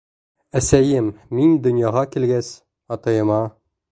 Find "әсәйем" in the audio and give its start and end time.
0.59-1.09